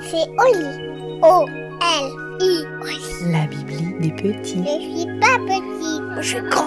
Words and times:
C'est 0.00 0.26
Oli. 0.38 1.20
O-L-I. 1.22 2.64
La 3.30 3.46
Bibli 3.46 3.94
des 4.00 4.10
petits. 4.10 4.64
Je 4.64 4.80
suis 4.80 5.20
pas 5.20 5.38
petit, 5.44 6.00
je 6.16 6.28
suis 6.28 6.48
grand. 6.48 6.64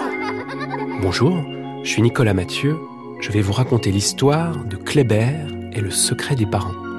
Bonjour, 1.02 1.42
je 1.82 1.88
suis 1.88 2.02
Nicolas 2.02 2.34
Mathieu. 2.34 2.78
Je 3.20 3.32
vais 3.32 3.40
vous 3.40 3.52
raconter 3.52 3.90
l'histoire 3.90 4.64
de 4.64 4.76
Kléber 4.76 5.32
et 5.72 5.80
le 5.80 5.90
secret 5.90 6.36
des 6.36 6.46
parents. 6.46 6.89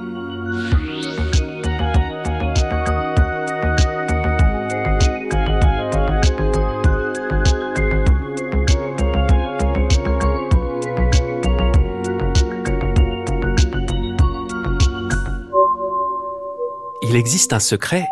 Existe 17.22 17.54
un 17.54 17.60
secret 17.60 18.08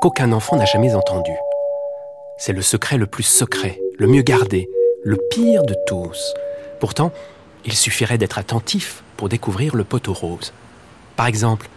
qu'aucun 0.00 0.32
enfant 0.32 0.56
n'a 0.56 0.64
jamais 0.64 0.96
entendu. 0.96 1.30
C'est 2.36 2.52
le 2.52 2.62
secret 2.62 2.98
le 2.98 3.06
plus 3.06 3.22
secret, 3.22 3.80
le 3.96 4.08
mieux 4.08 4.22
gardé, 4.22 4.68
le 5.04 5.16
pire 5.30 5.62
de 5.62 5.76
tous. 5.86 6.34
Pourtant, 6.80 7.12
il 7.64 7.74
suffirait 7.74 8.18
d'être 8.18 8.38
attentif 8.38 9.04
pour 9.16 9.28
découvrir 9.28 9.76
le 9.76 9.84
poteau 9.84 10.12
rose. 10.12 10.52
Par 11.14 11.26
exemple, 11.26 11.68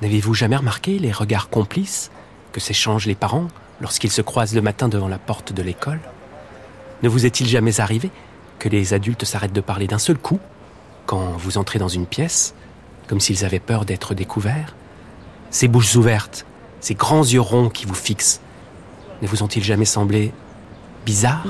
n'avez-vous 0.00 0.32
jamais 0.32 0.54
remarqué 0.54 1.00
les 1.00 1.10
regards 1.10 1.48
complices 1.48 2.12
que 2.52 2.60
s'échangent 2.60 3.06
les 3.08 3.16
parents 3.16 3.48
lorsqu'ils 3.80 4.12
se 4.12 4.22
croisent 4.22 4.54
le 4.54 4.62
matin 4.62 4.88
devant 4.88 5.08
la 5.08 5.18
porte 5.18 5.52
de 5.52 5.62
l'école? 5.62 5.98
Ne 7.02 7.08
vous 7.08 7.26
est-il 7.26 7.48
jamais 7.48 7.80
arrivé 7.80 8.12
que 8.60 8.68
les 8.68 8.94
adultes 8.94 9.24
s'arrêtent 9.24 9.52
de 9.52 9.60
parler 9.60 9.88
d'un 9.88 9.98
seul 9.98 10.18
coup 10.18 10.38
quand 11.04 11.32
vous 11.36 11.58
entrez 11.58 11.80
dans 11.80 11.88
une 11.88 12.06
pièce, 12.06 12.54
comme 13.08 13.18
s'ils 13.18 13.44
avaient 13.44 13.58
peur 13.58 13.84
d'être 13.84 14.14
découverts? 14.14 14.76
Ces 15.52 15.68
bouches 15.68 15.96
ouvertes, 15.96 16.46
ces 16.80 16.94
grands 16.94 17.22
yeux 17.22 17.42
ronds 17.42 17.68
qui 17.68 17.84
vous 17.84 17.94
fixent, 17.94 18.40
ne 19.20 19.28
vous 19.28 19.42
ont-ils 19.42 19.62
jamais 19.62 19.84
semblé 19.84 20.32
bizarres? 21.04 21.46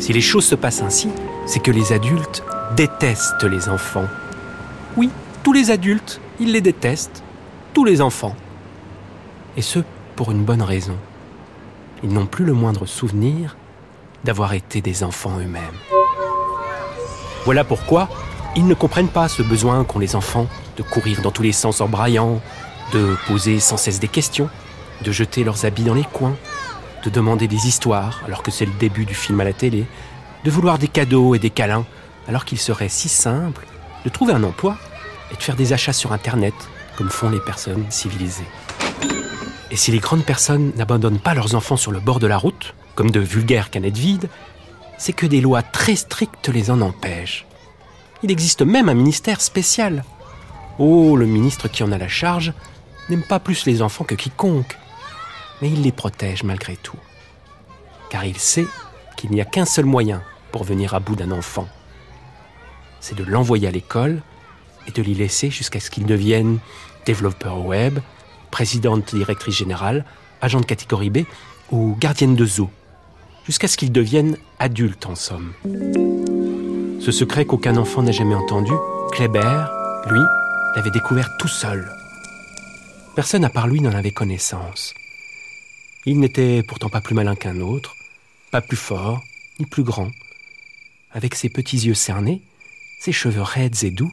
Si 0.00 0.12
les 0.12 0.20
choses 0.20 0.44
se 0.44 0.56
passent 0.56 0.82
ainsi, 0.82 1.08
c'est 1.46 1.60
que 1.60 1.70
les 1.70 1.92
adultes 1.92 2.42
détestent 2.74 3.44
les 3.44 3.68
enfants. 3.68 4.08
Oui, 4.96 5.10
tous 5.44 5.52
les 5.52 5.70
adultes, 5.70 6.20
ils 6.40 6.50
les 6.50 6.60
détestent, 6.60 7.22
tous 7.72 7.84
les 7.84 8.00
enfants. 8.00 8.34
Et 9.56 9.62
ce, 9.62 9.78
pour 10.16 10.32
une 10.32 10.42
bonne 10.42 10.62
raison. 10.62 10.96
Ils 12.02 12.12
n'ont 12.12 12.26
plus 12.26 12.44
le 12.44 12.52
moindre 12.52 12.84
souvenir 12.84 13.56
d'avoir 14.24 14.54
été 14.54 14.80
des 14.80 15.04
enfants 15.04 15.38
eux-mêmes. 15.38 15.62
Voilà 17.44 17.62
pourquoi 17.62 18.08
ils 18.56 18.66
ne 18.66 18.74
comprennent 18.74 19.06
pas 19.08 19.28
ce 19.28 19.42
besoin 19.42 19.84
qu'ont 19.84 20.00
les 20.00 20.16
enfants 20.16 20.48
de 20.76 20.82
courir 20.82 21.22
dans 21.22 21.30
tous 21.30 21.42
les 21.42 21.52
sens 21.52 21.80
en 21.80 21.88
braillant, 21.88 22.40
de 22.92 23.16
poser 23.26 23.60
sans 23.60 23.76
cesse 23.76 24.00
des 24.00 24.08
questions, 24.08 24.48
de 25.02 25.12
jeter 25.12 25.44
leurs 25.44 25.64
habits 25.64 25.84
dans 25.84 25.94
les 25.94 26.04
coins, 26.04 26.36
de 27.04 27.10
demander 27.10 27.48
des 27.48 27.66
histoires 27.66 28.22
alors 28.26 28.42
que 28.42 28.50
c'est 28.50 28.66
le 28.66 28.72
début 28.72 29.04
du 29.04 29.14
film 29.14 29.40
à 29.40 29.44
la 29.44 29.52
télé, 29.52 29.86
de 30.44 30.50
vouloir 30.50 30.78
des 30.78 30.88
cadeaux 30.88 31.34
et 31.34 31.38
des 31.38 31.50
câlins 31.50 31.86
alors 32.28 32.44
qu'il 32.44 32.58
serait 32.58 32.88
si 32.88 33.08
simple 33.08 33.66
de 34.04 34.10
trouver 34.10 34.32
un 34.32 34.44
emploi 34.44 34.76
et 35.32 35.36
de 35.36 35.42
faire 35.42 35.56
des 35.56 35.72
achats 35.72 35.92
sur 35.92 36.12
Internet 36.12 36.54
comme 36.96 37.10
font 37.10 37.30
les 37.30 37.40
personnes 37.40 37.86
civilisées. 37.90 38.46
Et 39.70 39.76
si 39.76 39.90
les 39.90 39.98
grandes 39.98 40.24
personnes 40.24 40.72
n'abandonnent 40.76 41.18
pas 41.18 41.34
leurs 41.34 41.54
enfants 41.54 41.78
sur 41.78 41.92
le 41.92 42.00
bord 42.00 42.20
de 42.20 42.26
la 42.26 42.36
route, 42.36 42.74
comme 42.94 43.10
de 43.10 43.20
vulgaires 43.20 43.70
canettes 43.70 43.96
vides, 43.96 44.28
c'est 44.98 45.14
que 45.14 45.26
des 45.26 45.40
lois 45.40 45.62
très 45.62 45.96
strictes 45.96 46.48
les 46.48 46.70
en 46.70 46.80
empêchent. 46.80 47.46
Il 48.22 48.30
existe 48.30 48.62
même 48.62 48.88
un 48.88 48.94
ministère 48.94 49.40
spécial. 49.40 50.04
Oh, 50.78 51.16
le 51.16 51.26
ministre 51.26 51.68
qui 51.68 51.82
en 51.82 51.90
a 51.90 51.98
la 51.98 52.08
charge 52.08 52.52
n'aime 53.12 53.22
pas 53.22 53.38
plus 53.38 53.66
les 53.66 53.82
enfants 53.82 54.04
que 54.04 54.14
quiconque, 54.14 54.78
mais 55.60 55.70
il 55.70 55.82
les 55.82 55.92
protège 55.92 56.44
malgré 56.44 56.76
tout. 56.76 56.98
Car 58.08 58.24
il 58.24 58.38
sait 58.38 58.66
qu'il 59.16 59.30
n'y 59.30 59.40
a 59.40 59.44
qu'un 59.44 59.66
seul 59.66 59.84
moyen 59.84 60.22
pour 60.50 60.64
venir 60.64 60.94
à 60.94 61.00
bout 61.00 61.14
d'un 61.14 61.30
enfant. 61.30 61.68
C'est 63.00 63.14
de 63.14 63.24
l'envoyer 63.24 63.68
à 63.68 63.70
l'école 63.70 64.22
et 64.86 64.92
de 64.92 65.02
l'y 65.02 65.14
laisser 65.14 65.50
jusqu'à 65.50 65.78
ce 65.78 65.90
qu'il 65.90 66.06
devienne 66.06 66.58
développeur 67.04 67.58
web, 67.58 67.98
présidente 68.50 69.14
directrice 69.14 69.56
générale, 69.56 70.06
agent 70.40 70.60
de 70.60 70.66
catégorie 70.66 71.10
B 71.10 71.18
ou 71.70 71.96
gardienne 72.00 72.34
de 72.34 72.46
zoo, 72.46 72.70
jusqu'à 73.44 73.68
ce 73.68 73.76
qu'il 73.76 73.92
devienne 73.92 74.38
adulte 74.58 75.04
en 75.04 75.16
somme. 75.16 75.52
Ce 77.00 77.12
secret 77.12 77.44
qu'aucun 77.44 77.76
enfant 77.76 78.02
n'a 78.02 78.12
jamais 78.12 78.34
entendu, 78.34 78.72
Kléber, 79.12 79.66
lui, 80.08 80.20
l'avait 80.76 80.90
découvert 80.90 81.28
tout 81.38 81.48
seul. 81.48 81.86
Personne 83.14 83.44
à 83.44 83.50
part 83.50 83.66
lui 83.66 83.80
n'en 83.80 83.92
avait 83.92 84.10
connaissance. 84.10 84.94
Il 86.06 86.18
n'était 86.18 86.62
pourtant 86.62 86.88
pas 86.88 87.02
plus 87.02 87.14
malin 87.14 87.36
qu'un 87.36 87.60
autre, 87.60 87.94
pas 88.50 88.62
plus 88.62 88.76
fort, 88.76 89.22
ni 89.60 89.66
plus 89.66 89.82
grand. 89.82 90.10
Avec 91.10 91.34
ses 91.34 91.50
petits 91.50 91.76
yeux 91.76 91.94
cernés, 91.94 92.40
ses 92.98 93.12
cheveux 93.12 93.42
raides 93.42 93.84
et 93.84 93.90
doux, 93.90 94.12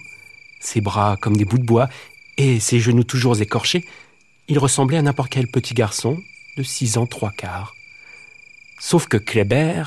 ses 0.59 0.81
bras 0.81 1.17
comme 1.21 1.38
des 1.38 1.45
bouts 1.45 1.57
de 1.57 1.63
bois 1.63 1.88
et 2.38 2.59
ses 2.59 2.81
genoux 2.81 3.05
toujours 3.05 3.39
écorchés, 3.41 3.85
il 4.49 4.59
ressemblait 4.59 4.97
à 4.97 5.01
n'importe 5.01 5.29
quel 5.29 5.47
petit 5.47 5.73
garçon 5.73 6.21
de 6.57 6.63
six 6.63 6.97
ans 6.97 7.05
trois 7.05 7.31
quarts. 7.31 7.75
Sauf 8.79 9.07
que 9.07 9.17
Kléber 9.17 9.83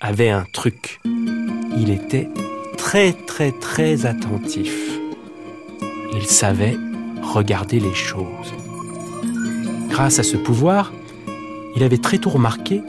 avait 0.00 0.30
un 0.30 0.44
truc. 0.44 1.00
Il 1.76 1.90
était 1.90 2.28
très 2.76 3.12
très 3.12 3.50
très 3.50 4.06
attentif. 4.06 4.72
Il 6.12 6.26
savait 6.26 6.76
regarder 7.32 7.80
les 7.80 7.94
choses. 7.94 8.54
Grâce 9.90 10.18
à 10.18 10.22
ce 10.22 10.36
pouvoir, 10.36 10.92
il 11.76 11.82
avait 11.82 11.98
très 11.98 12.18
tôt 12.18 12.30
remarqué 12.30 12.82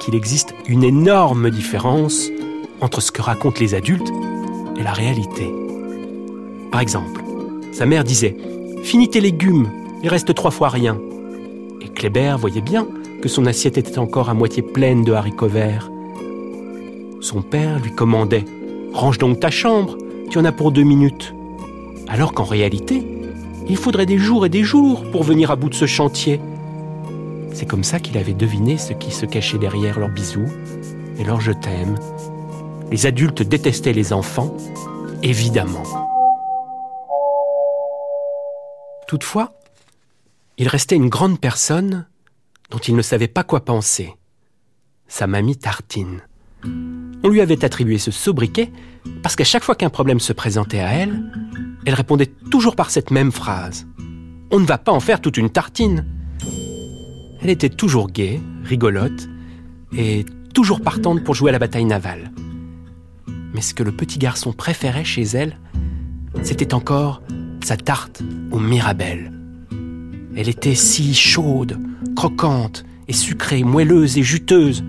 qu'il 0.00 0.14
existe 0.14 0.54
une 0.66 0.84
énorme 0.84 1.50
différence 1.50 2.28
entre 2.80 3.00
ce 3.00 3.10
que 3.10 3.22
racontent 3.22 3.60
les 3.60 3.74
adultes 3.74 4.10
et 4.76 4.82
la 4.82 4.92
réalité. 4.92 5.52
Par 6.70 6.80
exemple, 6.80 7.22
sa 7.72 7.86
mère 7.86 8.04
disait 8.04 8.36
Finis 8.82 9.10
tes 9.10 9.20
légumes, 9.20 9.68
il 10.02 10.08
reste 10.08 10.34
trois 10.34 10.50
fois 10.50 10.68
rien. 10.68 10.98
Et 11.80 11.88
Kléber 11.88 12.36
voyait 12.38 12.60
bien 12.60 12.86
que 13.20 13.28
son 13.28 13.46
assiette 13.46 13.78
était 13.78 13.98
encore 13.98 14.28
à 14.28 14.34
moitié 14.34 14.62
pleine 14.62 15.02
de 15.02 15.12
haricots 15.12 15.48
verts. 15.48 15.90
Son 17.20 17.42
père 17.42 17.80
lui 17.80 17.92
commandait 17.92 18.44
Range 18.92 19.18
donc 19.18 19.40
ta 19.40 19.50
chambre, 19.50 19.96
tu 20.30 20.38
en 20.38 20.44
as 20.44 20.52
pour 20.52 20.72
deux 20.72 20.82
minutes. 20.82 21.34
Alors 22.08 22.32
qu'en 22.32 22.44
réalité, 22.44 23.04
il 23.68 23.76
faudrait 23.76 24.06
des 24.06 24.18
jours 24.18 24.46
et 24.46 24.48
des 24.48 24.64
jours 24.64 25.10
pour 25.10 25.22
venir 25.22 25.50
à 25.50 25.56
bout 25.56 25.68
de 25.68 25.74
ce 25.74 25.86
chantier. 25.86 26.40
C'est 27.52 27.66
comme 27.66 27.84
ça 27.84 28.00
qu'il 28.00 28.16
avait 28.16 28.34
deviné 28.34 28.78
ce 28.78 28.92
qui 28.92 29.10
se 29.10 29.26
cachait 29.26 29.58
derrière 29.58 29.98
leurs 29.98 30.10
bisous 30.10 30.48
et 31.18 31.24
leurs 31.24 31.40
je 31.40 31.52
t'aime. 31.52 31.96
Les 32.90 33.06
adultes 33.06 33.42
détestaient 33.42 33.92
les 33.92 34.12
enfants, 34.12 34.56
évidemment. 35.22 35.82
Toutefois, 39.06 39.52
il 40.56 40.68
restait 40.68 40.96
une 40.96 41.08
grande 41.08 41.40
personne 41.40 42.06
dont 42.70 42.78
il 42.78 42.96
ne 42.96 43.02
savait 43.02 43.28
pas 43.28 43.44
quoi 43.44 43.64
penser. 43.64 44.14
Sa 45.06 45.26
mamie 45.26 45.56
Tartine. 45.56 46.22
On 46.64 47.28
lui 47.28 47.40
avait 47.40 47.64
attribué 47.64 47.98
ce 47.98 48.10
sobriquet 48.10 48.70
parce 49.22 49.36
qu'à 49.36 49.44
chaque 49.44 49.64
fois 49.64 49.74
qu'un 49.74 49.90
problème 49.90 50.20
se 50.20 50.32
présentait 50.32 50.80
à 50.80 50.92
elle, 50.92 51.22
elle 51.88 51.94
répondait 51.94 52.30
toujours 52.50 52.76
par 52.76 52.90
cette 52.90 53.10
même 53.10 53.32
phrase. 53.32 53.86
On 54.50 54.60
ne 54.60 54.66
va 54.66 54.76
pas 54.76 54.92
en 54.92 55.00
faire 55.00 55.22
toute 55.22 55.38
une 55.38 55.48
tartine. 55.48 56.04
Elle 57.40 57.48
était 57.48 57.70
toujours 57.70 58.10
gaie, 58.10 58.42
rigolote 58.62 59.26
et 59.96 60.26
toujours 60.52 60.82
partante 60.82 61.24
pour 61.24 61.34
jouer 61.34 61.48
à 61.48 61.52
la 61.52 61.58
bataille 61.58 61.86
navale. 61.86 62.30
Mais 63.54 63.62
ce 63.62 63.72
que 63.72 63.82
le 63.82 63.92
petit 63.92 64.18
garçon 64.18 64.52
préférait 64.52 65.06
chez 65.06 65.22
elle, 65.22 65.58
c'était 66.42 66.74
encore 66.74 67.22
sa 67.64 67.78
tarte 67.78 68.22
aux 68.50 68.60
mirabelles. 68.60 69.32
Elle 70.36 70.50
était 70.50 70.74
si 70.74 71.14
chaude, 71.14 71.78
croquante 72.14 72.84
et 73.08 73.14
sucrée, 73.14 73.64
moelleuse 73.64 74.18
et 74.18 74.22
juteuse. 74.22 74.84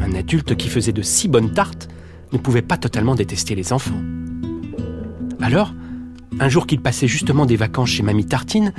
Un 0.00 0.14
adulte 0.14 0.56
qui 0.56 0.68
faisait 0.68 0.90
de 0.90 1.02
si 1.02 1.28
bonnes 1.28 1.52
tartes 1.52 1.88
ne 2.32 2.38
pouvait 2.38 2.60
pas 2.60 2.76
totalement 2.76 3.14
détester 3.14 3.54
les 3.54 3.72
enfants. 3.72 4.02
Alors, 5.40 5.72
un 6.40 6.48
jour 6.48 6.66
qu'il 6.66 6.80
passait 6.80 7.08
justement 7.08 7.46
des 7.46 7.56
vacances 7.56 7.90
chez 7.90 8.02
Mamie 8.02 8.26
Tartine, 8.26 8.72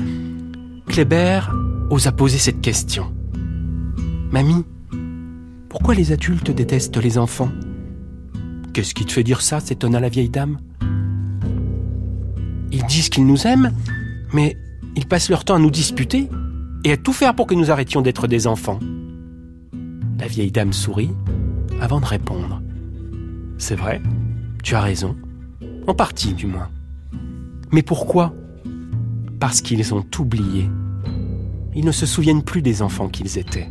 Kléber 0.87 1.41
osa 1.89 2.11
poser 2.11 2.37
cette 2.37 2.61
question. 2.61 3.11
Mamie, 4.31 4.65
pourquoi 5.69 5.95
les 5.95 6.11
adultes 6.11 6.51
détestent 6.51 6.97
les 6.97 7.17
enfants 7.17 7.49
Qu'est-ce 8.73 8.93
qui 8.93 9.05
te 9.05 9.11
fait 9.11 9.23
dire 9.23 9.41
ça 9.41 9.59
s'étonna 9.59 9.99
la 9.99 10.09
vieille 10.09 10.29
dame? 10.29 10.57
Ils 12.71 12.85
disent 12.85 13.09
qu'ils 13.09 13.25
nous 13.25 13.47
aiment, 13.47 13.73
mais 14.33 14.55
ils 14.95 15.07
passent 15.07 15.29
leur 15.29 15.43
temps 15.43 15.55
à 15.55 15.59
nous 15.59 15.71
disputer 15.71 16.29
et 16.83 16.91
à 16.91 16.97
tout 16.97 17.13
faire 17.13 17.35
pour 17.35 17.47
que 17.47 17.55
nous 17.55 17.71
arrêtions 17.71 18.01
d'être 18.01 18.27
des 18.27 18.47
enfants. 18.47 18.79
La 20.19 20.27
vieille 20.27 20.51
dame 20.51 20.73
sourit 20.73 21.11
avant 21.81 21.99
de 21.99 22.05
répondre. 22.05 22.61
C'est 23.57 23.75
vrai, 23.75 24.01
tu 24.63 24.75
as 24.75 24.81
raison. 24.81 25.15
En 25.87 25.93
partie, 25.93 26.33
du 26.33 26.45
moins. 26.45 26.69
Mais 27.71 27.83
pourquoi? 27.83 28.33
Parce 29.39 29.61
qu'ils 29.61 29.93
ont 29.93 30.05
oublié. 30.17 30.69
Ils 31.75 31.85
ne 31.85 31.91
se 31.91 32.05
souviennent 32.05 32.43
plus 32.43 32.61
des 32.61 32.81
enfants 32.81 33.09
qu'ils 33.09 33.37
étaient. 33.37 33.69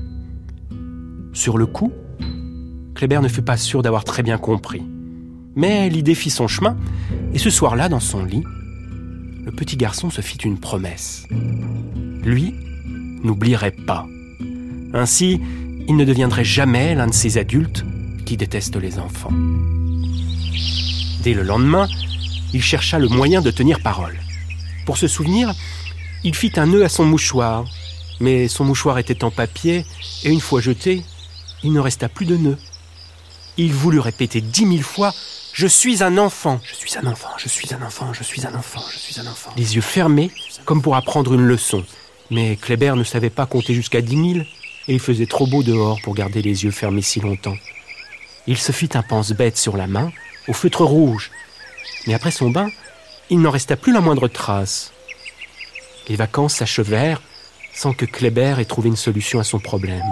Sur 1.33 1.59
le 1.59 1.67
coup, 1.67 1.93
Kléber 2.95 3.21
ne 3.21 3.29
fut 3.29 3.43
pas 3.43 3.56
sûr 3.56 3.83
d'avoir 3.83 4.05
très 4.05 4.23
bien 4.23 4.39
compris. 4.39 4.83
Mais 5.56 5.89
l'idée 5.89 6.15
fit 6.15 6.31
son 6.31 6.49
chemin, 6.49 6.77
et 7.33 7.39
ce 7.39 7.50
soir-là, 7.50 7.89
dans 7.89 8.00
son 8.00 8.25
lit, 8.25 8.45
le 9.45 9.50
petit 9.50 9.77
garçon 9.77 10.11
se 10.11 10.21
fit 10.21 10.39
une 10.39 10.59
promesse. 10.59 11.27
Lui 12.25 12.55
n'oublierait 13.23 13.73
pas. 13.73 14.06
Ainsi, 14.95 15.41
il 15.89 15.97
ne 15.97 16.05
deviendrait 16.05 16.45
jamais 16.45 16.95
l'un 16.95 17.06
de 17.06 17.15
ces 17.15 17.39
adultes 17.39 17.85
qui 18.25 18.37
détestent 18.37 18.77
les 18.77 18.99
enfants. 18.99 19.33
Dès 21.23 21.35
le 21.35 21.43
lendemain, 21.43 21.87
il 22.53 22.62
chercha 22.62 22.99
le 22.99 23.09
moyen 23.09 23.41
de 23.41 23.50
tenir 23.50 23.81
parole. 23.81 24.19
Pour 24.87 24.97
se 24.97 25.09
souvenir, 25.09 25.55
il 26.25 26.35
fit 26.35 26.53
un 26.56 26.67
nœud 26.67 26.85
à 26.85 26.89
son 26.89 27.05
mouchoir, 27.05 27.65
mais 28.21 28.49
son 28.49 28.65
mouchoir 28.65 28.99
était 28.99 29.25
en 29.25 29.31
papier, 29.31 29.85
et 30.25 30.31
une 30.31 30.41
fois 30.41 30.61
jeté, 30.61 31.05
il 31.62 31.73
ne 31.73 31.81
resta 31.81 32.09
plus 32.09 32.27
de 32.27 32.37
nœud. 32.37 32.59
Il 33.56 33.73
voulut 33.73 34.00
répéter 34.00 34.41
dix 34.41 34.67
mille 34.67 34.83
fois 34.83 35.12
Je 35.53 35.67
suis 35.67 36.03
un 36.03 36.19
enfant, 36.19 36.61
je 36.65 36.75
suis 36.75 36.97
un 36.97 37.06
enfant, 37.06 37.31
je 37.37 37.49
suis 37.49 37.75
un 37.75 37.83
enfant, 37.83 38.12
je 38.12 38.23
suis 38.23 38.47
un 38.47 38.55
enfant, 38.55 38.83
je 38.93 38.99
suis 38.99 39.21
un 39.21 39.27
enfant. 39.27 39.50
Les 39.56 39.75
yeux 39.75 39.81
fermés, 39.81 40.31
comme 40.65 40.83
pour 40.83 40.97
apprendre 40.97 41.35
une 41.35 41.47
leçon. 41.47 41.85
Mais 42.31 42.56
Kléber 42.56 42.95
ne 42.95 43.05
savait 43.05 43.31
pas 43.31 43.47
compter 43.47 43.75
jusqu'à 43.75 44.00
dix 44.00 44.17
mille, 44.17 44.47
et 44.87 44.95
il 44.95 45.00
faisait 45.00 45.27
trop 45.27 45.47
beau 45.47 45.62
dehors 45.62 45.99
pour 46.03 46.15
garder 46.15 46.43
les 46.43 46.65
yeux 46.65 46.71
fermés 46.71 47.03
si 47.03 47.21
longtemps. 47.21 47.56
Il 48.47 48.56
se 48.56 48.73
fit 48.73 48.91
un 48.95 49.03
pense-bête 49.03 49.59
sur 49.59 49.77
la 49.77 49.87
main, 49.87 50.12
au 50.47 50.53
feutre 50.53 50.83
rouge, 50.85 51.31
mais 52.06 52.14
après 52.14 52.31
son 52.31 52.50
bain, 52.50 52.69
il 53.31 53.40
n'en 53.40 53.50
resta 53.50 53.76
plus 53.76 53.93
la 53.93 54.00
moindre 54.00 54.29
trace. 54.29 54.93
Les 56.08 56.17
vacances 56.17 56.55
s'achevèrent 56.55 57.20
sans 57.75 57.93
que 57.93 58.06
Kléber 58.06 58.56
ait 58.58 58.64
trouvé 58.64 58.88
une 58.88 58.96
solution 58.96 59.38
à 59.38 59.44
son 59.44 59.58
problème. 59.58 60.05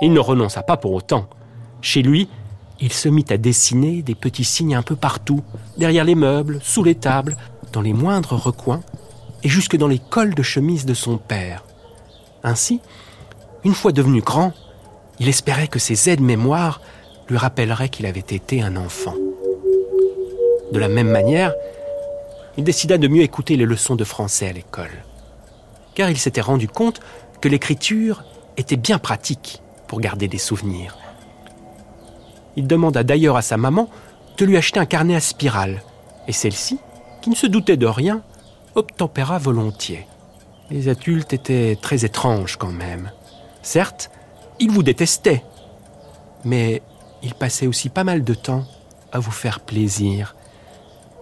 Il 0.00 0.12
ne 0.12 0.20
renonça 0.20 0.62
pas 0.62 0.76
pour 0.76 0.92
autant. 0.92 1.28
Chez 1.80 2.02
lui, 2.02 2.28
il 2.80 2.92
se 2.92 3.08
mit 3.08 3.26
à 3.30 3.36
dessiner 3.36 4.02
des 4.02 4.14
petits 4.14 4.44
signes 4.44 4.74
un 4.74 4.82
peu 4.82 4.96
partout, 4.96 5.42
derrière 5.76 6.04
les 6.04 6.14
meubles, 6.14 6.60
sous 6.62 6.82
les 6.82 6.94
tables, 6.94 7.36
dans 7.72 7.82
les 7.82 7.92
moindres 7.92 8.34
recoins, 8.34 8.80
et 9.42 9.48
jusque 9.48 9.76
dans 9.76 9.88
les 9.88 9.98
cols 9.98 10.34
de 10.34 10.42
chemise 10.42 10.86
de 10.86 10.94
son 10.94 11.18
père. 11.18 11.64
Ainsi, 12.42 12.80
une 13.64 13.74
fois 13.74 13.92
devenu 13.92 14.20
grand, 14.20 14.52
il 15.18 15.28
espérait 15.28 15.68
que 15.68 15.78
ses 15.78 16.08
aides-mémoires 16.08 16.80
lui 17.28 17.36
rappelleraient 17.36 17.88
qu'il 17.88 18.06
avait 18.06 18.20
été 18.20 18.62
un 18.62 18.76
enfant. 18.76 19.14
De 20.72 20.78
la 20.78 20.88
même 20.88 21.10
manière, 21.10 21.54
il 22.56 22.64
décida 22.64 22.96
de 22.96 23.06
mieux 23.06 23.22
écouter 23.22 23.56
les 23.56 23.66
leçons 23.66 23.94
de 23.94 24.04
français 24.04 24.48
à 24.48 24.52
l'école. 24.52 25.04
Car 25.94 26.08
il 26.08 26.16
s'était 26.16 26.40
rendu 26.40 26.66
compte 26.66 27.00
que 27.42 27.48
l'écriture 27.48 28.24
était 28.56 28.76
bien 28.76 28.98
pratique 28.98 29.60
pour 29.86 30.00
garder 30.00 30.28
des 30.28 30.38
souvenirs. 30.38 30.96
Il 32.56 32.66
demanda 32.66 33.02
d'ailleurs 33.02 33.36
à 33.36 33.42
sa 33.42 33.58
maman 33.58 33.90
de 34.38 34.46
lui 34.46 34.56
acheter 34.56 34.80
un 34.80 34.86
carnet 34.86 35.14
à 35.14 35.20
spirale, 35.20 35.82
et 36.26 36.32
celle-ci, 36.32 36.78
qui 37.20 37.28
ne 37.28 37.34
se 37.34 37.46
doutait 37.46 37.76
de 37.76 37.86
rien, 37.86 38.22
obtempéra 38.74 39.36
volontiers. 39.38 40.06
Les 40.70 40.88
adultes 40.88 41.34
étaient 41.34 41.76
très 41.80 42.06
étranges 42.06 42.56
quand 42.56 42.72
même. 42.72 43.10
Certes, 43.60 44.10
ils 44.58 44.70
vous 44.70 44.82
détestaient, 44.82 45.44
mais 46.46 46.80
ils 47.22 47.34
passaient 47.34 47.66
aussi 47.66 47.90
pas 47.90 48.04
mal 48.04 48.24
de 48.24 48.32
temps 48.32 48.64
à 49.12 49.18
vous 49.18 49.30
faire 49.30 49.60
plaisir 49.60 50.34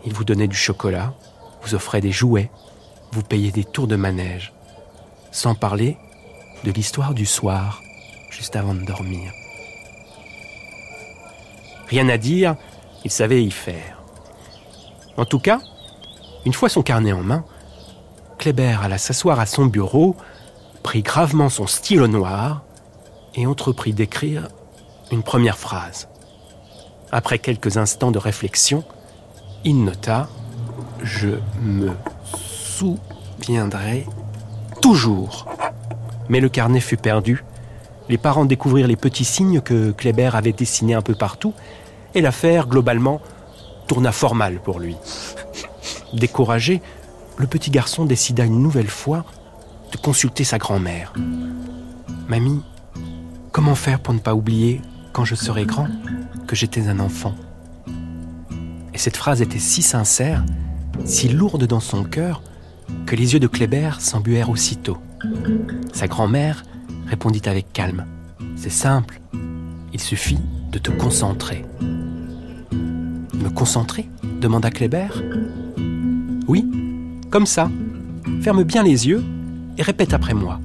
il 0.05 0.13
vous 0.13 0.25
donnait 0.25 0.49
du 0.49 0.57
chocolat, 0.57 1.15
vous 1.63 1.75
offrait 1.75 2.01
des 2.01 2.13
jouets, 2.13 2.51
vous 3.13 3.23
payait 3.23 3.51
des 3.51 3.65
tours 3.65 3.87
de 3.87 3.97
manège. 3.97 4.53
Sans 5.33 5.55
parler 5.55 5.97
de 6.65 6.71
l'histoire 6.71 7.15
du 7.15 7.27
soir, 7.27 7.81
juste 8.31 8.57
avant 8.57 8.75
de 8.75 8.85
dormir. 8.85 9.33
Rien 11.89 12.09
à 12.09 12.19
dire, 12.19 12.57
il 13.05 13.11
savait 13.11 13.43
y 13.43 13.51
faire. 13.51 14.01
En 15.17 15.25
tout 15.25 15.41
cas, 15.41 15.61
une 16.45 16.53
fois 16.53 16.69
son 16.69 16.83
carnet 16.83 17.13
en 17.13 17.23
main, 17.23 17.45
Kléber 18.39 18.77
alla 18.83 18.97
s'asseoir 18.97 19.39
à 19.39 19.47
son 19.47 19.67
bureau, 19.67 20.17
prit 20.83 21.03
gravement 21.03 21.49
son 21.49 21.67
stylo 21.67 22.07
noir 22.07 22.63
et 23.35 23.47
entreprit 23.47 23.93
d'écrire 23.93 24.49
une 25.11 25.23
première 25.23 25.59
phrase. 25.59 26.09
Après 27.13 27.39
quelques 27.39 27.77
instants 27.77 28.13
de 28.13 28.19
réflexion, 28.19 28.85
il 29.65 29.85
nota 29.85 30.29
Je 31.03 31.29
me 31.63 31.91
souviendrai 32.25 34.07
toujours. 34.81 35.47
Mais 36.29 36.41
le 36.41 36.49
carnet 36.49 36.81
fut 36.81 36.97
perdu. 36.97 37.45
Les 38.09 38.19
parents 38.19 38.45
découvrirent 38.45 38.89
les 38.89 38.97
petits 38.97 39.25
signes 39.25 39.61
que 39.61 39.93
Kléber 39.93 40.31
avait 40.35 40.53
dessinés 40.53 40.95
un 40.95 41.03
peu 41.03 41.15
partout, 41.15 41.55
et 42.15 42.21
l'affaire, 42.21 42.67
globalement, 42.67 43.21
tourna 43.87 44.13
fort 44.13 44.35
mal 44.35 44.61
pour 44.61 44.81
lui. 44.81 44.97
Découragé, 46.13 46.83
le 47.37 47.47
petit 47.47 47.71
garçon 47.71 48.05
décida 48.05 48.45
une 48.45 48.63
nouvelle 48.63 48.89
fois 48.89 49.25
de 49.93 49.97
consulter 49.97 50.45
sa 50.45 50.59
grand-mère. 50.59 51.13
Mamie, 52.29 52.63
comment 53.53 53.75
faire 53.75 54.01
pour 54.01 54.15
ne 54.15 54.19
pas 54.19 54.35
oublier, 54.35 54.81
quand 55.13 55.25
je 55.25 55.35
serai 55.35 55.65
grand, 55.65 55.89
que 56.47 56.57
j'étais 56.57 56.89
un 56.89 57.01
enfant? 57.01 57.35
Cette 59.01 59.17
phrase 59.17 59.41
était 59.41 59.59
si 59.59 59.81
sincère, 59.81 60.45
si 61.07 61.31
lourde 61.31 61.67
dans 61.67 61.81
son 61.81 62.05
cœur, 62.05 62.43
que 63.07 63.17
les 63.17 63.33
yeux 63.33 63.41
de 63.41 63.47
Kléber 63.47 63.93
s'embuèrent 63.99 64.51
aussitôt. 64.51 64.99
Sa 65.95 66.07
grand-mère 66.07 66.65
répondit 67.07 67.41
avec 67.47 67.73
calme. 67.73 68.05
C'est 68.57 68.71
simple, 68.71 69.23
il 69.95 70.01
suffit 70.01 70.39
de 70.71 70.79
te 70.79 70.91
concentrer. 70.91 71.65
Me 72.73 73.49
concentrer? 73.49 74.07
demanda 74.39 74.71
Kléber. 74.71 75.09
Oui, 76.47 76.71
comme 77.31 77.47
ça. 77.47 77.71
Ferme 78.43 78.65
bien 78.65 78.83
les 78.83 79.09
yeux 79.09 79.25
et 79.79 79.83
répète 79.83 80.13
après 80.13 80.35
moi. 80.35 80.61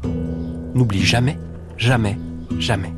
N'oublie 0.74 1.06
jamais, 1.06 1.40
jamais, 1.78 2.18
jamais. 2.60 2.94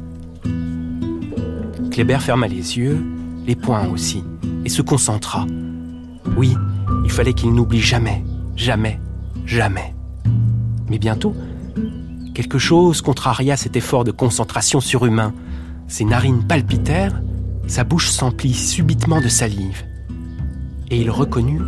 Kléber 1.92 2.22
ferma 2.22 2.48
les 2.48 2.80
yeux, 2.80 3.06
les 3.46 3.56
poings 3.56 3.88
aussi 3.90 4.24
et 4.68 4.70
se 4.70 4.82
concentra. 4.82 5.48
Oui, 6.36 6.58
il 7.06 7.10
fallait 7.10 7.32
qu'il 7.32 7.54
n'oublie 7.54 7.80
jamais, 7.80 8.22
jamais, 8.58 9.00
jamais. 9.46 9.96
Mais 10.90 11.00
bientôt, 11.00 11.34
quelque 12.34 12.58
chose 12.58 13.02
contraria 13.02 13.56
cet 13.56 13.78
effort 13.78 14.04
de 14.04 14.12
concentration 14.12 14.82
surhumain. 14.82 15.34
Ses 15.88 16.04
narines 16.04 16.44
palpitèrent, 16.46 17.22
sa 17.68 17.86
bouche 17.86 18.10
s'emplit 18.10 18.54
subitement 18.54 19.22
de 19.22 19.30
salive. 19.30 19.86
Et 20.92 21.00
il 21.00 21.10
reconnut 21.12 21.62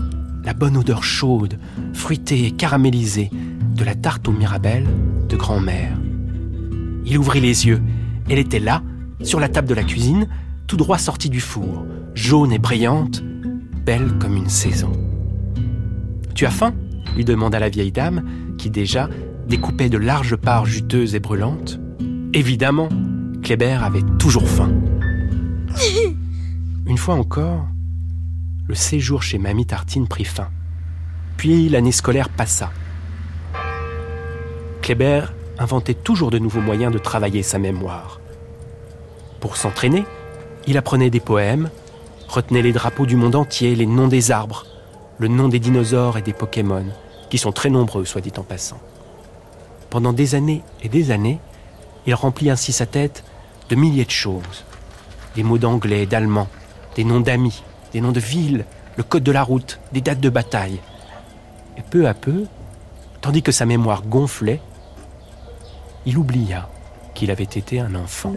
la 0.43 0.53
bonne 0.53 0.75
odeur 0.75 1.01
chaude, 1.01 1.57
fruitée 1.93 2.47
et 2.47 2.51
caramélisée 2.51 3.29
de 3.75 3.83
la 3.85 3.95
tarte 3.95 4.27
aux 4.27 4.33
mirabelles 4.33 4.89
de 5.29 5.37
grand-mère. 5.37 5.97
Il 7.05 7.17
ouvrit 7.17 7.39
les 7.39 7.65
yeux. 7.65 7.81
Elle 8.29 8.39
était 8.39 8.59
là, 8.59 8.83
sur 9.21 9.39
la 9.39 9.47
table 9.47 9.69
de 9.69 9.73
la 9.73 9.85
cuisine, 9.85 10.27
tout 10.69 10.77
droit 10.77 10.99
sortie 10.99 11.31
du 11.31 11.41
four, 11.41 11.83
jaune 12.13 12.53
et 12.53 12.59
brillante, 12.59 13.23
belle 13.23 14.19
comme 14.19 14.37
une 14.37 14.49
saison. 14.49 14.91
Tu 16.35 16.45
as 16.45 16.51
faim 16.51 16.73
lui 17.15 17.25
demanda 17.25 17.59
la 17.59 17.69
vieille 17.69 17.91
dame, 17.91 18.23
qui 18.59 18.69
déjà 18.69 19.09
découpait 19.47 19.89
de 19.89 19.97
larges 19.97 20.35
parts 20.35 20.67
juteuses 20.67 21.15
et 21.15 21.19
brûlantes. 21.19 21.79
Évidemment, 22.35 22.87
Kléber 23.41 23.79
avait 23.83 24.03
toujours 24.19 24.47
faim. 24.47 24.71
Une 26.85 26.97
fois 26.99 27.15
encore, 27.15 27.65
le 28.67 28.75
séjour 28.75 29.23
chez 29.23 29.39
Mamie 29.39 29.65
Tartine 29.65 30.07
prit 30.07 30.23
fin. 30.23 30.49
Puis 31.35 31.67
l'année 31.67 31.91
scolaire 31.91 32.29
passa. 32.29 32.71
Kléber 34.83 35.33
inventait 35.57 35.95
toujours 35.95 36.29
de 36.29 36.37
nouveaux 36.37 36.61
moyens 36.61 36.93
de 36.93 36.99
travailler 36.99 37.41
sa 37.41 37.57
mémoire. 37.57 38.21
Pour 39.39 39.57
s'entraîner, 39.57 40.05
il 40.69 40.77
apprenait 40.77 41.09
des 41.09 41.19
poèmes, 41.19 41.71
retenait 42.27 42.61
les 42.61 42.73
drapeaux 42.73 43.07
du 43.07 43.15
monde 43.15 43.33
entier, 43.33 43.75
les 43.75 43.87
noms 43.87 44.07
des 44.07 44.29
arbres, 44.29 44.67
le 45.17 45.27
nom 45.27 45.49
des 45.49 45.57
dinosaures 45.57 46.19
et 46.19 46.21
des 46.21 46.31
Pokémon, 46.31 46.85
qui 47.31 47.39
sont 47.39 47.51
très 47.51 47.71
nombreux, 47.71 48.05
soit 48.05 48.21
dit 48.21 48.31
en 48.37 48.43
passant. 48.43 48.79
Pendant 49.89 50.13
des 50.13 50.35
années 50.35 50.61
et 50.83 50.87
des 50.87 51.09
années, 51.09 51.39
il 52.05 52.13
remplit 52.13 52.51
ainsi 52.51 52.71
sa 52.71 52.85
tête 52.85 53.23
de 53.69 53.75
milliers 53.75 54.05
de 54.05 54.11
choses. 54.11 54.63
Des 55.35 55.41
mots 55.41 55.57
d'anglais, 55.57 56.05
d'allemand, 56.05 56.47
des 56.95 57.03
noms 57.03 57.19
d'amis, 57.19 57.63
des 57.91 57.99
noms 57.99 58.11
de 58.11 58.19
villes, 58.19 58.65
le 58.95 59.01
code 59.01 59.23
de 59.23 59.31
la 59.31 59.41
route, 59.41 59.79
des 59.91 60.01
dates 60.01 60.21
de 60.21 60.29
bataille. 60.29 60.79
Et 61.77 61.81
peu 61.81 62.07
à 62.07 62.13
peu, 62.13 62.45
tandis 63.21 63.41
que 63.41 63.51
sa 63.51 63.65
mémoire 63.65 64.03
gonflait, 64.03 64.61
il 66.05 66.19
oublia 66.19 66.69
qu'il 67.15 67.31
avait 67.31 67.43
été 67.43 67.79
un 67.79 67.95
enfant. 67.95 68.33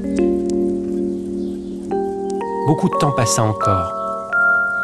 Beaucoup 2.67 2.89
de 2.89 2.95
temps 2.95 3.11
passa 3.11 3.43
encore, 3.43 3.93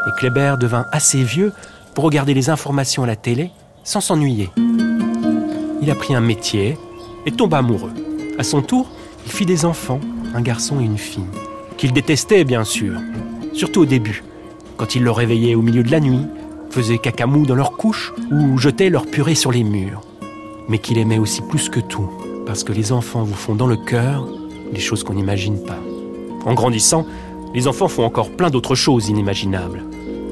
et 0.06 0.10
Kléber 0.18 0.56
devint 0.58 0.86
assez 0.90 1.22
vieux 1.22 1.52
pour 1.94 2.04
regarder 2.04 2.34
les 2.34 2.50
informations 2.50 3.04
à 3.04 3.06
la 3.06 3.14
télé 3.14 3.52
sans 3.84 4.00
s'ennuyer. 4.00 4.50
Il 5.80 5.90
a 5.90 5.94
pris 5.94 6.14
un 6.14 6.20
métier 6.20 6.76
et 7.24 7.30
tomba 7.30 7.58
amoureux. 7.58 7.92
À 8.36 8.42
son 8.42 8.62
tour, 8.62 8.90
il 9.26 9.30
fit 9.30 9.46
des 9.46 9.64
enfants, 9.64 10.00
un 10.34 10.40
garçon 10.40 10.80
et 10.80 10.84
une 10.84 10.98
fille, 10.98 11.22
qu'il 11.76 11.92
détestait 11.92 12.44
bien 12.44 12.64
sûr, 12.64 12.94
surtout 13.52 13.82
au 13.82 13.86
début, 13.86 14.24
quand 14.76 14.94
il 14.94 15.04
le 15.04 15.10
réveillait 15.10 15.54
au 15.54 15.62
milieu 15.62 15.82
de 15.82 15.90
la 15.90 16.00
nuit, 16.00 16.26
faisait 16.70 16.98
cacamou 16.98 17.46
dans 17.46 17.54
leur 17.54 17.72
couche 17.72 18.12
ou 18.30 18.58
jetait 18.58 18.90
leur 18.90 19.06
purée 19.06 19.34
sur 19.34 19.52
les 19.52 19.64
murs. 19.64 20.02
Mais 20.68 20.78
qu'il 20.78 20.98
aimait 20.98 21.18
aussi 21.18 21.42
plus 21.42 21.68
que 21.68 21.80
tout, 21.80 22.08
parce 22.44 22.64
que 22.64 22.72
les 22.72 22.92
enfants 22.92 23.22
vous 23.22 23.34
font 23.34 23.54
dans 23.54 23.66
le 23.66 23.76
cœur 23.76 24.26
des 24.72 24.80
choses 24.80 25.04
qu'on 25.04 25.14
n'imagine 25.14 25.62
pas. 25.64 25.78
En 26.44 26.54
grandissant, 26.54 27.06
les 27.54 27.66
enfants 27.66 27.88
font 27.88 28.04
encore 28.04 28.30
plein 28.30 28.50
d'autres 28.50 28.74
choses 28.74 29.08
inimaginables, 29.08 29.84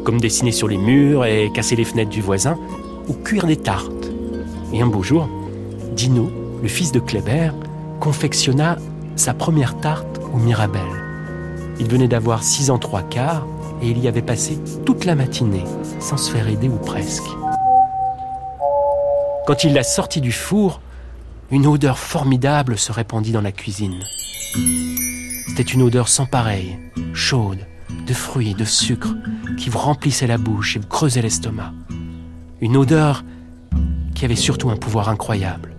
comme 0.04 0.20
dessiner 0.20 0.52
sur 0.52 0.68
les 0.68 0.78
murs 0.78 1.24
et 1.24 1.50
casser 1.52 1.76
les 1.76 1.84
fenêtres 1.84 2.10
du 2.10 2.20
voisin, 2.20 2.58
ou 3.08 3.14
cuire 3.14 3.46
des 3.46 3.56
tartes. 3.56 4.10
Et 4.72 4.82
un 4.82 4.86
beau 4.86 5.02
jour, 5.02 5.28
Dino, 5.92 6.30
le 6.62 6.68
fils 6.68 6.92
de 6.92 7.00
Kléber, 7.00 7.50
confectionna 8.00 8.76
sa 9.16 9.32
première 9.32 9.78
tarte 9.78 10.20
au 10.34 10.38
Mirabelle. 10.38 10.82
Il 11.80 11.88
venait 11.88 12.08
d'avoir 12.08 12.42
six 12.42 12.70
ans 12.70 12.78
trois 12.78 13.02
quarts 13.02 13.46
et 13.82 13.88
il 13.88 13.98
y 13.98 14.08
avait 14.08 14.22
passé 14.22 14.58
toute 14.84 15.04
la 15.04 15.14
matinée 15.14 15.64
sans 16.00 16.16
se 16.16 16.30
faire 16.30 16.48
aider 16.48 16.68
ou 16.68 16.76
presque. 16.76 17.28
Quand 19.46 19.64
il 19.64 19.74
l'a 19.74 19.84
sorti 19.84 20.20
du 20.20 20.32
four, 20.32 20.80
une 21.50 21.66
odeur 21.66 21.98
formidable 21.98 22.78
se 22.78 22.92
répandit 22.92 23.32
dans 23.32 23.42
la 23.42 23.52
cuisine. 23.52 24.02
C'était 25.56 25.72
une 25.72 25.80
odeur 25.80 26.08
sans 26.08 26.26
pareille, 26.26 26.78
chaude, 27.14 27.60
de 28.06 28.12
fruits, 28.12 28.52
de 28.52 28.66
sucre, 28.66 29.14
qui 29.56 29.70
vous 29.70 29.78
remplissait 29.78 30.26
la 30.26 30.36
bouche 30.36 30.76
et 30.76 30.78
vous 30.78 30.86
creusait 30.86 31.22
l'estomac. 31.22 31.72
Une 32.60 32.76
odeur 32.76 33.24
qui 34.14 34.26
avait 34.26 34.36
surtout 34.36 34.68
un 34.68 34.76
pouvoir 34.76 35.08
incroyable. 35.08 35.74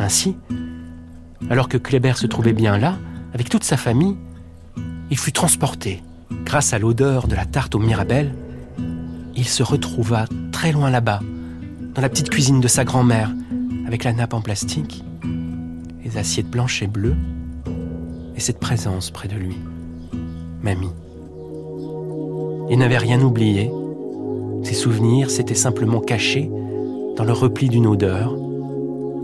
Ainsi, 0.00 0.36
alors 1.48 1.68
que 1.68 1.78
Kléber 1.78 2.14
se 2.16 2.26
trouvait 2.26 2.52
bien 2.52 2.76
là, 2.76 2.98
avec 3.32 3.48
toute 3.48 3.62
sa 3.62 3.76
famille, 3.76 4.16
il 5.12 5.16
fut 5.16 5.30
transporté. 5.30 6.02
Grâce 6.44 6.72
à 6.72 6.80
l'odeur 6.80 7.28
de 7.28 7.36
la 7.36 7.46
tarte 7.46 7.76
aux 7.76 7.78
mirabelles, 7.78 8.34
il 9.36 9.46
se 9.46 9.62
retrouva 9.62 10.24
très 10.50 10.72
loin 10.72 10.90
là-bas, 10.90 11.20
dans 11.94 12.02
la 12.02 12.08
petite 12.08 12.30
cuisine 12.30 12.60
de 12.60 12.66
sa 12.66 12.84
grand-mère, 12.84 13.32
avec 13.86 14.02
la 14.02 14.12
nappe 14.12 14.34
en 14.34 14.40
plastique, 14.40 15.04
les 16.02 16.18
assiettes 16.18 16.50
blanches 16.50 16.82
et 16.82 16.88
bleues, 16.88 17.14
et 18.36 18.40
cette 18.40 18.58
présence 18.58 19.10
près 19.10 19.28
de 19.28 19.34
lui, 19.34 19.56
mamie. 20.62 20.92
Il 22.70 22.78
n'avait 22.78 22.98
rien 22.98 23.20
oublié, 23.20 23.70
ses 24.62 24.74
souvenirs 24.74 25.30
s'étaient 25.30 25.54
simplement 25.54 26.00
cachés 26.00 26.50
dans 27.16 27.24
le 27.24 27.32
repli 27.32 27.68
d'une 27.68 27.86
odeur, 27.86 28.34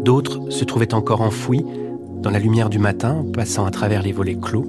d'autres 0.04 0.50
se 0.50 0.64
trouvaient 0.64 0.94
encore 0.94 1.22
enfouis 1.22 1.64
dans 2.22 2.30
la 2.30 2.38
lumière 2.38 2.68
du 2.68 2.78
matin 2.78 3.24
passant 3.32 3.64
à 3.64 3.70
travers 3.70 4.02
les 4.02 4.12
volets 4.12 4.36
clos, 4.36 4.66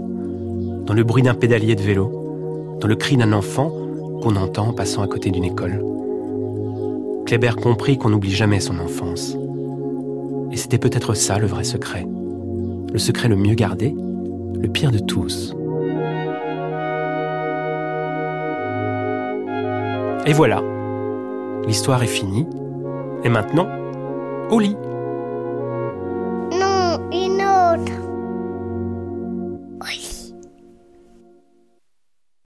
dans 0.86 0.94
le 0.94 1.04
bruit 1.04 1.24
d'un 1.24 1.34
pédalier 1.34 1.76
de 1.76 1.82
vélo, 1.82 2.78
dans 2.80 2.88
le 2.88 2.96
cri 2.96 3.18
d'un 3.18 3.34
enfant 3.34 3.72
qu'on 4.22 4.36
entend 4.36 4.74
passant 4.74 5.02
à 5.02 5.08
côté 5.08 5.30
d'une 5.32 5.44
école. 5.44 5.84
Kléber 7.26 7.56
comprit 7.62 7.98
qu'on 7.98 8.10
n'oublie 8.10 8.32
jamais 8.32 8.60
son 8.60 8.80
enfance. 8.80 9.38
Et 10.52 10.58
c'était 10.58 10.78
peut-être 10.78 11.14
ça 11.14 11.38
le 11.40 11.48
vrai 11.48 11.64
secret. 11.64 12.06
Le 12.92 13.00
secret 13.00 13.30
le 13.30 13.36
mieux 13.36 13.54
gardé, 13.54 13.96
le 14.62 14.68
pire 14.70 14.92
de 14.92 15.00
tous. 15.00 15.56
Et 20.26 20.34
voilà, 20.34 20.62
l'histoire 21.66 22.04
est 22.04 22.08
finie. 22.08 22.48
Et 23.24 23.30
maintenant, 23.30 23.68
au 24.50 24.60
lit. 24.60 24.76
Non, 26.52 27.00
une 27.12 27.42
autre. 27.42 28.11